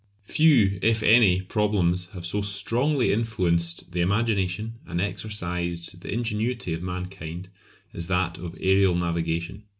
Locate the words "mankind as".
6.81-8.07